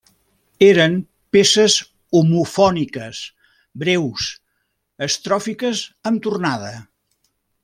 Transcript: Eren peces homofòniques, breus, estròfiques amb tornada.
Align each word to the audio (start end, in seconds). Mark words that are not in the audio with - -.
Eren 0.67 0.93
peces 1.35 1.75
homofòniques, 2.21 3.21
breus, 3.85 4.33
estròfiques 5.11 5.85
amb 6.13 6.27
tornada. 6.29 6.73